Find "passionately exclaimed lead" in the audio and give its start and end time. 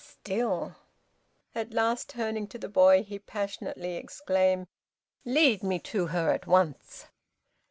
3.19-5.61